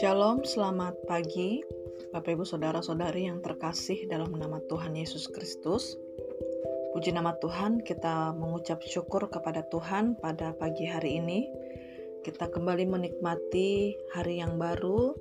[0.00, 1.60] Shalom, selamat pagi
[2.16, 6.00] Bapak Ibu Saudara-saudari yang terkasih dalam nama Tuhan Yesus Kristus.
[6.96, 11.44] Puji nama Tuhan, kita mengucap syukur kepada Tuhan pada pagi hari ini.
[12.24, 15.12] Kita kembali menikmati hari yang baru.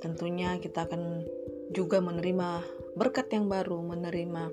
[0.00, 1.28] Tentunya kita akan
[1.76, 2.64] juga menerima
[2.96, 4.48] berkat yang baru, menerima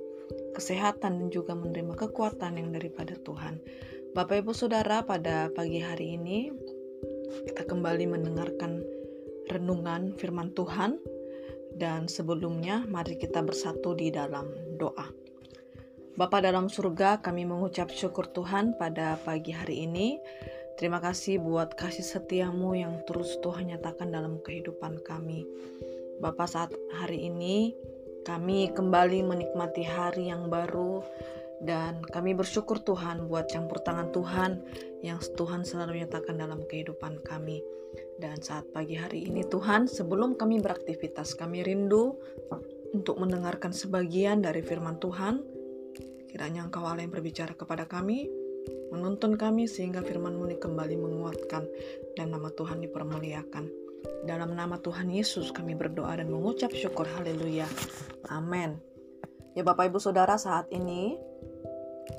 [0.51, 3.63] kesehatan dan juga menerima kekuatan yang daripada Tuhan.
[4.17, 6.49] Bapak Ibu Saudara, pada pagi hari ini
[7.45, 8.81] kita kembali mendengarkan
[9.53, 10.97] renungan firman Tuhan
[11.77, 14.49] dan sebelumnya mari kita bersatu di dalam
[14.81, 15.05] doa.
[16.17, 20.17] Bapa dalam surga, kami mengucap syukur Tuhan pada pagi hari ini.
[20.81, 25.45] Terima kasih buat kasih setiamu yang terus Tuhan nyatakan dalam kehidupan kami.
[26.17, 27.77] Bapak saat hari ini
[28.25, 30.99] kami kembali menikmati hari yang baru
[31.59, 34.63] dan kami bersyukur Tuhan buat campur tangan Tuhan
[35.03, 37.59] yang Tuhan selalu nyatakan dalam kehidupan kami.
[38.19, 42.19] Dan saat pagi hari ini Tuhan, sebelum kami beraktivitas, kami rindu
[42.91, 45.39] untuk mendengarkan sebagian dari firman Tuhan.
[46.29, 48.27] Kiranya Engkau Allah yang berbicara kepada kami,
[48.91, 51.63] menuntun kami sehingga firman-Mu kembali menguatkan
[52.19, 53.65] dan nama Tuhan dipermuliakan.
[54.23, 57.67] Dalam nama Tuhan Yesus kami berdoa dan mengucap syukur haleluya.
[58.31, 58.79] Amin.
[59.57, 61.28] Ya Bapak Ibu Saudara saat ini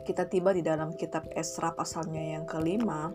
[0.06, 3.10] kita tiba di dalam kitab Esra pasalnya yang kelima,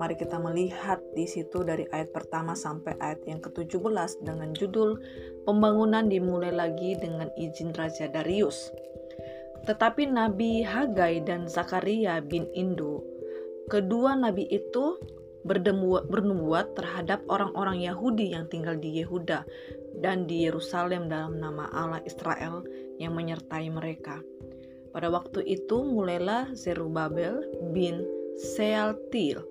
[0.00, 5.00] mari kita melihat di situ dari ayat pertama sampai ayat yang ke-17 dengan judul
[5.44, 8.72] Pembangunan dimulai lagi dengan izin Raja Darius.
[9.64, 13.04] Tetapi Nabi Hagai dan Zakaria bin Indo,
[13.68, 14.96] kedua nabi itu
[15.44, 19.44] bernubuat terhadap orang-orang Yahudi yang tinggal di Yehuda
[20.00, 22.64] dan di Yerusalem dalam nama Allah Israel
[23.00, 24.20] yang menyertai mereka.
[24.90, 28.02] Pada waktu itu mulailah Zerubabel bin
[28.38, 29.42] Sealtil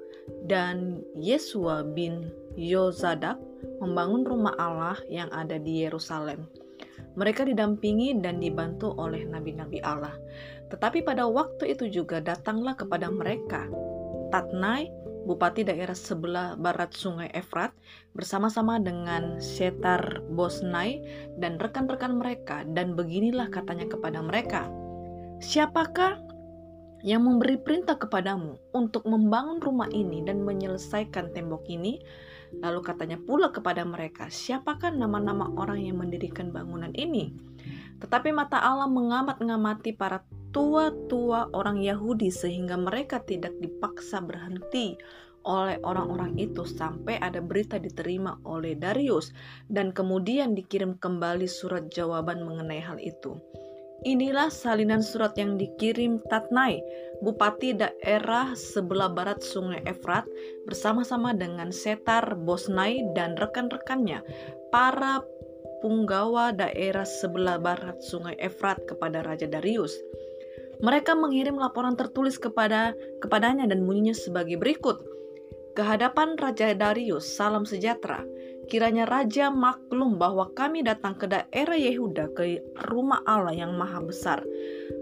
[0.46, 3.40] dan Yesua bin Yozadak
[3.80, 6.48] membangun rumah Allah yang ada di Yerusalem.
[7.16, 10.16] Mereka didampingi dan dibantu oleh nabi-nabi Allah.
[10.70, 13.68] Tetapi pada waktu itu juga datanglah kepada mereka
[14.30, 14.94] Tatnai,
[15.26, 17.74] bupati daerah sebelah barat sungai Efrat,
[18.14, 21.02] bersama-sama dengan Setar Bosnai
[21.42, 24.70] dan rekan-rekan mereka, dan beginilah katanya kepada mereka,
[25.40, 26.20] Siapakah
[27.00, 32.04] yang memberi perintah kepadamu untuk membangun rumah ini dan menyelesaikan tembok ini?
[32.60, 37.32] Lalu katanya pula kepada mereka, siapakah nama-nama orang yang mendirikan bangunan ini?
[38.04, 45.00] Tetapi mata Allah mengamat-ngamati para tua-tua orang Yahudi sehingga mereka tidak dipaksa berhenti
[45.48, 49.32] oleh orang-orang itu sampai ada berita diterima oleh Darius
[49.72, 53.40] dan kemudian dikirim kembali surat jawaban mengenai hal itu.
[54.08, 56.80] Inilah salinan surat yang dikirim Tatnai,
[57.20, 60.24] bupati daerah sebelah barat sungai Efrat,
[60.64, 64.24] bersama-sama dengan Setar Bosnai dan rekan-rekannya,
[64.72, 65.20] para
[65.84, 69.92] punggawa daerah sebelah barat sungai Efrat kepada Raja Darius.
[70.80, 75.04] Mereka mengirim laporan tertulis kepada kepadanya dan bunyinya sebagai berikut.
[75.76, 78.24] Kehadapan Raja Darius, salam sejahtera.
[78.70, 84.46] Kiranya Raja maklum bahwa kami datang ke daerah Yehuda ke rumah Allah yang maha besar.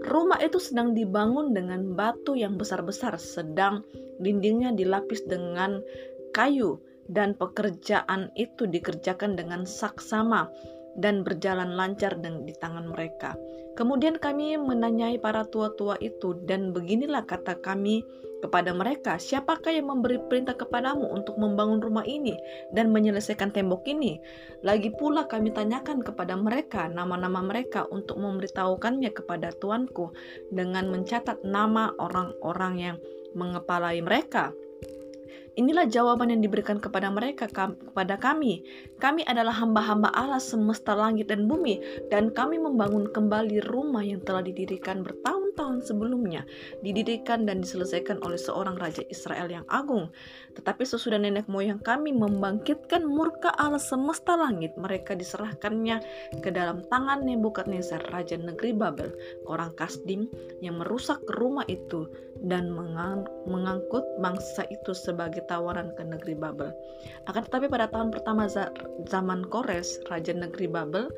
[0.08, 3.84] Rumah itu sedang dibangun dengan batu yang besar-besar, sedang
[4.24, 5.84] dindingnya dilapis dengan
[6.32, 6.80] kayu,
[7.12, 10.48] dan pekerjaan itu dikerjakan dengan saksama
[10.96, 13.36] dan berjalan lancar di tangan mereka.
[13.76, 18.00] Kemudian kami menanyai para tua-tua itu, dan beginilah kata kami
[18.38, 22.38] kepada mereka, siapakah yang memberi perintah kepadamu untuk membangun rumah ini
[22.70, 24.18] dan menyelesaikan tembok ini?
[24.62, 30.14] Lagi pula kami tanyakan kepada mereka nama-nama mereka untuk memberitahukannya kepada tuanku
[30.54, 32.96] dengan mencatat nama orang-orang yang
[33.36, 34.54] mengepalai mereka.
[35.58, 38.62] Inilah jawaban yang diberikan kepada mereka kepada kami.
[39.02, 41.82] Kami adalah hamba-hamba Allah semesta langit dan bumi
[42.14, 45.02] dan kami membangun kembali rumah yang telah didirikan
[45.58, 46.46] bertahun-tahun sebelumnya,
[46.86, 50.14] didirikan dan diselesaikan oleh seorang raja Israel yang agung.
[50.54, 55.98] Tetapi sesudah nenek moyang kami membangkitkan murka Allah semesta langit, mereka diserahkannya
[56.38, 59.10] ke dalam tangan Nebukadnezar raja negeri Babel,
[59.50, 60.30] orang Kasdim
[60.62, 62.06] yang merusak rumah itu
[62.46, 66.70] dan mengangkut bangsa itu sebagai tawaran ke negeri Babel.
[67.26, 68.46] Akan tetapi pada tahun pertama
[69.10, 71.10] zaman Kores, raja negeri Babel,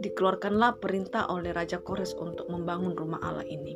[0.00, 3.74] dikeluarkanlah perintah oleh Raja Kores untuk membangun rumah Allah ini.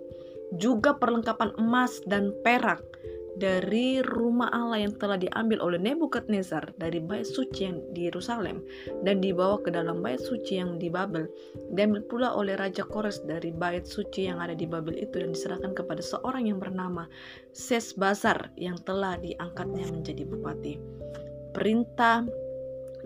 [0.56, 2.84] Juga perlengkapan emas dan perak
[3.32, 8.60] dari rumah Allah yang telah diambil oleh Nebukadnezar dari bait suci yang di Yerusalem
[9.08, 11.24] dan dibawa ke dalam bait suci yang di Babel
[11.72, 15.72] diambil pula oleh Raja Kores dari bait suci yang ada di Babel itu dan diserahkan
[15.72, 17.08] kepada seorang yang bernama
[17.56, 20.74] Sesbazar yang telah diangkatnya menjadi bupati
[21.56, 22.24] perintah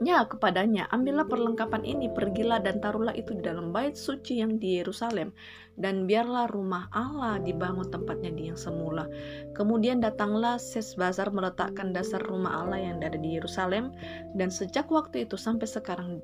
[0.04, 4.76] Ya kepadanya, ambillah perlengkapan ini, pergilah dan taruhlah itu di dalam bait suci yang di
[4.76, 5.32] Yerusalem,
[5.80, 9.08] dan biarlah rumah Allah dibangun tempatnya di yang semula.
[9.56, 13.96] Kemudian datanglah Sesbazar meletakkan dasar rumah Allah yang ada di Yerusalem,
[14.36, 16.20] dan sejak waktu itu sampai sekarang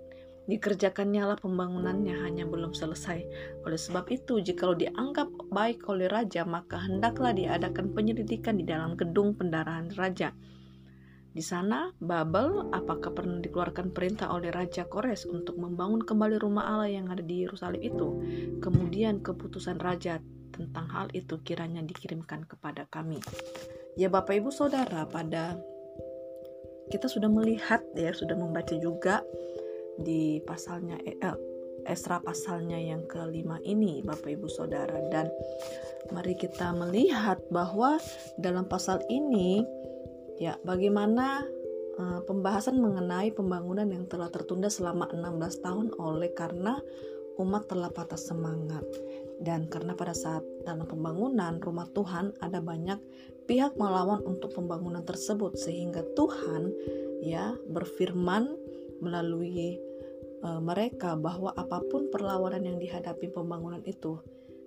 [0.52, 3.24] dikerjakannya lah pembangunannya hanya belum selesai.
[3.64, 9.32] Oleh sebab itu, jikalau dianggap baik oleh raja, maka hendaklah diadakan penyelidikan di dalam gedung
[9.32, 10.36] pendarahan raja
[11.32, 16.92] di sana, Babel apakah pernah dikeluarkan perintah oleh Raja Kores untuk membangun kembali rumah Allah
[16.92, 18.08] yang ada di Yerusalem itu?
[18.60, 20.20] Kemudian keputusan Raja
[20.52, 23.16] tentang hal itu kiranya dikirimkan kepada kami.
[23.96, 25.56] Ya Bapak Ibu Saudara, pada
[26.92, 29.24] kita sudah melihat ya, sudah membaca juga
[29.96, 31.16] di pasalnya eh,
[31.82, 35.26] Esra pasalnya yang kelima ini Bapak Ibu Saudara dan
[36.14, 37.98] mari kita melihat bahwa
[38.38, 39.66] dalam pasal ini
[40.42, 41.46] Ya, bagaimana
[42.02, 46.82] uh, pembahasan mengenai pembangunan yang telah tertunda selama 16 tahun oleh karena
[47.38, 48.82] umat telah patah semangat?
[49.38, 52.98] Dan karena pada saat dalam pembangunan rumah Tuhan ada banyak
[53.46, 56.74] pihak melawan untuk pembangunan tersebut sehingga Tuhan
[57.22, 58.50] ya berfirman
[58.98, 59.78] melalui
[60.42, 64.18] uh, mereka bahwa apa pun perlawanan yang dihadapi pembangunan itu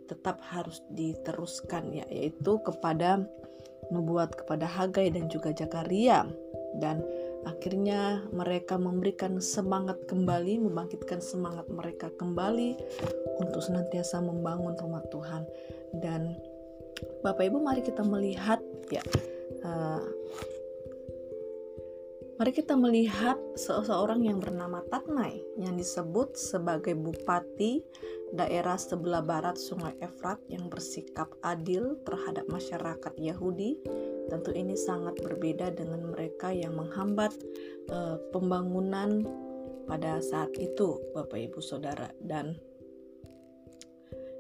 [0.08, 3.28] tetap harus diteruskan ya yaitu kepada
[3.94, 6.26] nubuat kepada Hagai dan juga Zakaria
[6.80, 7.04] dan
[7.46, 12.76] akhirnya mereka memberikan semangat kembali membangkitkan semangat mereka kembali
[13.40, 15.46] untuk senantiasa membangun rumah Tuhan.
[15.96, 16.36] Dan
[17.22, 18.60] Bapak Ibu mari kita melihat
[18.90, 19.04] ya
[19.64, 20.02] uh,
[22.36, 27.80] Mari kita melihat seseorang yang bernama Tatnai yang disebut sebagai bupati
[28.36, 33.80] daerah sebelah barat Sungai Efrat yang bersikap adil terhadap masyarakat Yahudi.
[34.28, 37.32] Tentu ini sangat berbeda dengan mereka yang menghambat
[37.88, 39.24] uh, pembangunan
[39.88, 42.12] pada saat itu, Bapak Ibu Saudara.
[42.20, 42.60] Dan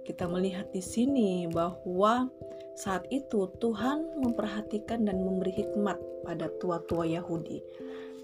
[0.04, 2.28] kita melihat di sini bahwa
[2.75, 5.95] saat itu Tuhan memperhatikan dan memberi hikmat
[6.27, 7.63] pada tua-tua Yahudi.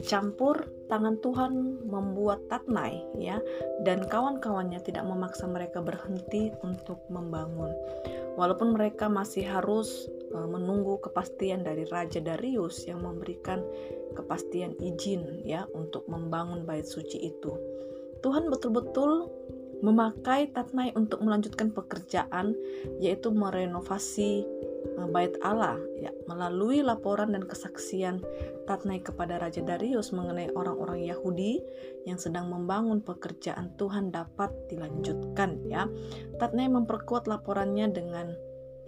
[0.01, 3.37] Campur tangan Tuhan membuat Tatnai ya
[3.85, 7.69] dan kawan-kawannya tidak memaksa mereka berhenti untuk membangun.
[8.35, 13.61] Walaupun mereka masih harus e, menunggu kepastian dari Raja Darius yang memberikan
[14.17, 17.53] kepastian izin ya untuk membangun bait suci itu.
[18.25, 19.29] Tuhan betul-betul
[19.81, 22.53] memakai Tatnai untuk melanjutkan pekerjaan
[23.01, 24.45] yaitu merenovasi
[24.81, 28.21] Eh, bait Allah ya melalui laporan dan kesaksian
[28.65, 31.61] Tatnai kepada Raja Darius mengenai orang-orang Yahudi
[32.05, 35.85] yang sedang membangun pekerjaan Tuhan dapat dilanjutkan ya.
[36.37, 38.33] Tatnai memperkuat laporannya dengan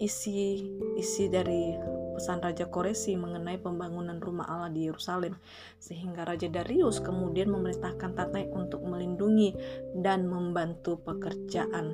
[0.02, 0.66] isi
[0.98, 1.78] isi dari
[2.14, 5.34] pesan Raja Koresi mengenai pembangunan rumah Allah di Yerusalem
[5.82, 9.52] sehingga Raja Darius kemudian memerintahkan Tatnai untuk melindungi
[9.98, 11.92] dan membantu pekerjaan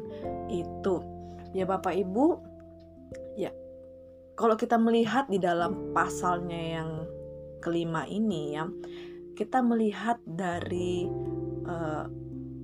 [0.52, 1.00] itu.
[1.56, 2.26] Ya Bapak Ibu,
[3.34, 3.50] ya
[4.38, 6.90] kalau kita melihat di dalam pasalnya yang
[7.60, 8.64] kelima ini ya
[9.36, 11.08] kita melihat dari
[11.68, 12.04] uh,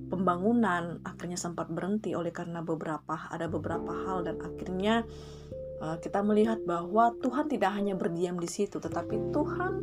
[0.07, 5.03] pembangunan akhirnya sempat berhenti oleh karena beberapa ada beberapa hal dan akhirnya
[5.77, 9.73] kita melihat bahwa Tuhan tidak hanya berdiam di situ tetapi Tuhan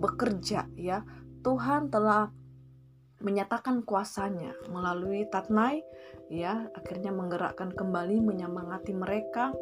[0.00, 1.04] bekerja ya
[1.44, 2.32] Tuhan telah
[3.20, 5.84] menyatakan kuasanya melalui Tatnai
[6.32, 9.52] ya akhirnya menggerakkan kembali menyemangati mereka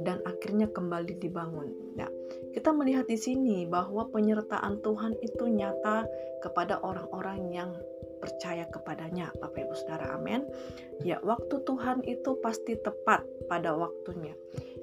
[0.00, 1.68] dan akhirnya kembali dibangun.
[2.00, 2.08] Ya,
[2.56, 6.08] kita melihat di sini bahwa penyertaan Tuhan itu nyata
[6.40, 7.70] kepada orang-orang yang
[8.22, 10.16] percaya kepadanya, Bapak Ibu Saudara.
[10.16, 10.46] Amin.
[11.04, 14.32] Ya, waktu Tuhan itu pasti tepat pada waktunya.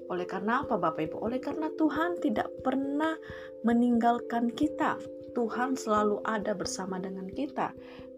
[0.10, 1.18] Oleh karena apa, Bapak Ibu?
[1.22, 3.14] Oleh karena Tuhan tidak pernah
[3.62, 4.98] meninggalkan kita.
[5.38, 7.72] Tuhan selalu ada bersama dengan kita.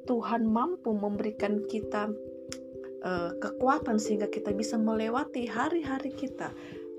[0.08, 2.10] Tuhan mampu memberikan kita
[3.06, 6.50] uh, kekuatan sehingga kita bisa melewati hari-hari kita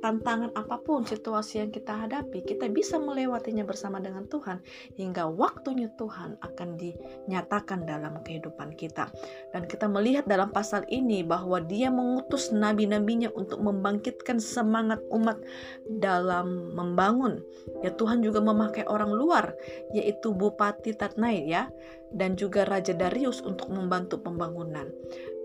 [0.02, 4.58] tantangan apa pun situasi yang kita hadapi, kita bisa melewatinya bersama dengan Tuhan
[4.98, 9.08] hingga waktunya Tuhan akan dinyatakan dalam kehidupan kita.
[9.54, 15.38] Dan kita melihat dalam pasal ini bahwa dia mengutus nabi-nabinya untuk membangkitkan semangat umat
[15.86, 17.38] dalam membangun.
[17.86, 19.54] Ya Tuhan juga memakai orang luar
[19.94, 21.70] yaitu Bupati Tatnai ya
[22.10, 24.90] dan juga Raja Darius untuk membantu pembangunan.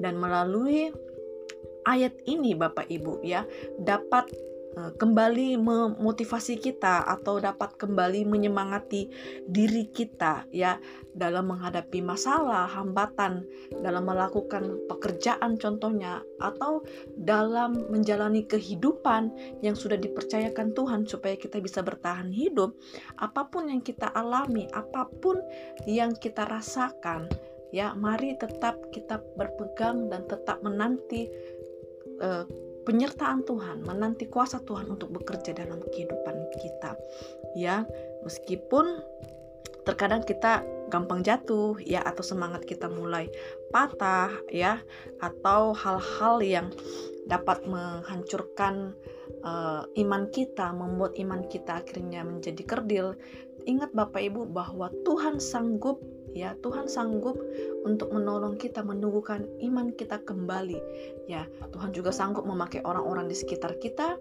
[0.02, 0.90] Dan melalui
[1.88, 3.48] ayat ini Bapak Ibu ya
[3.80, 4.28] dapat
[4.78, 9.10] Eh, kembali memotivasi kita atau dapat kembali menyemangati
[9.50, 10.78] diri kita ya
[11.18, 13.42] dalam menghadapi masalah, hambatan
[13.82, 16.86] dalam melakukan pekerjaan contohnya atau
[17.18, 19.34] dalam menjalani kehidupan
[19.66, 22.78] yang sudah dipercayakan Tuhan supaya kita bisa bertahan hidup,
[23.18, 25.42] apa pun yang kita alami, apa pun
[25.90, 27.26] yang kita rasakan,
[27.74, 31.28] ya mari tetap kita berpegang dan tetap menanti
[32.22, 32.46] uh,
[32.88, 36.96] penyertaan Tuhan, menanti kuasa Tuhan untuk bekerja dalam kehidupan kita.
[37.58, 37.84] Ya,
[38.24, 39.04] meskipun
[39.84, 43.28] terkadang kita gampang jatuh ya atau semangat kita mulai
[43.72, 44.84] patah ya
[45.20, 46.68] atau hal-hal yang
[47.28, 48.96] dapat menghancurkan
[49.44, 53.08] uh, iman kita, membuat iman kita akhirnya menjadi kerdil.
[53.68, 56.00] Ingat Bapak Ibu bahwa Tuhan sanggup
[56.32, 57.36] ya Tuhan sanggup
[57.84, 60.80] untuk menolong kita menumbuhkan iman kita kembali.
[61.28, 64.16] Ya Tuhan juga sanggup memakai orang-orang di sekitar kita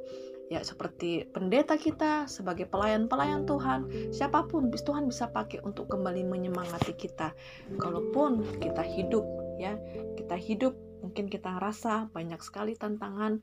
[0.47, 4.11] ya seperti pendeta kita sebagai pelayan-pelayan Tuhan.
[4.15, 7.31] Siapa pun Tuhan bisa pakai untuk kembali menyemangati kita.
[7.79, 9.23] Kalaupun kita hidup
[9.62, 9.79] ya
[10.19, 10.75] kita hidup
[11.07, 13.38] mungkin kita ngerasa banyak sekali tantangan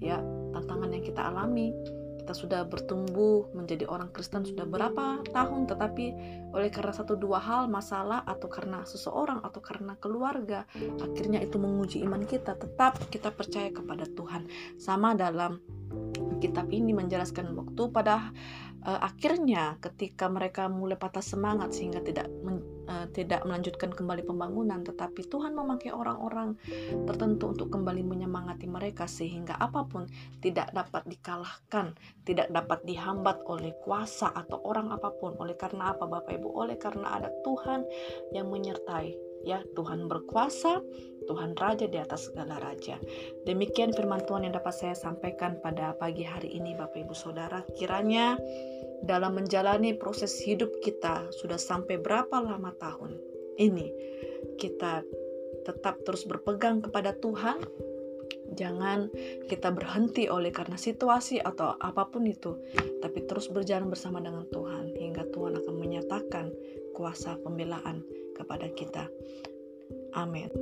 [0.00, 0.22] ya
[0.56, 1.74] tantangan yang kita alami
[2.22, 6.06] kita sudah bertumbuh menjadi orang Kristen sudah berapa tahun tetapi
[6.54, 10.62] oleh karena satu dua hal masalah atau karena seseorang atau karena keluarga
[11.02, 12.54] akhirnya itu menguji iman kita.
[12.54, 14.46] Tetap kita percaya kepada Tuhan.
[14.78, 15.58] Sama dalam
[16.38, 18.30] kitab ini menjelaskan waktu pada
[18.86, 24.82] uh, akhirnya ketika mereka mulai patah semangat sehingga tidak men, uh, tidak melanjutkan kembali pembangunan
[24.82, 26.54] tetapi Tuhan memakai orang-orang
[27.06, 30.06] tertentu untuk kembali menyemangati mereka sehingga apa pun
[30.42, 35.34] tidak dapat dikalahkan tidak dapat dihambat oleh kuasa atau orang apa pun.
[35.42, 36.48] Oleh karena apa Bapak Ibu?
[36.54, 37.82] Oleh karena ada Tuhan
[38.30, 39.62] yang menyertai ya.
[39.74, 40.82] Tuhan berkuasa
[41.26, 42.98] Tuhan Raja di atas segala raja.
[43.46, 47.62] Demikian firman Tuhan yang dapat saya sampaikan pada pagi hari ini Bapak Ibu Saudara.
[47.74, 48.36] Kiranya
[49.02, 53.18] dalam menjalani proses hidup kita sudah sampai berapa lama tahun
[53.58, 53.90] ini
[54.58, 55.02] kita
[55.66, 57.62] tetap terus berpegang kepada Tuhan
[58.52, 59.08] Jangan
[59.48, 62.60] kita berhenti oleh karena situasi atau apa pun itu,
[63.00, 66.52] tapi terus berjalan bersama dengan Tuhan hingga Tuhan akan menyatakan
[66.92, 68.04] kuasa pembelaan
[68.36, 69.08] kepada kita.
[70.12, 70.52] Amin.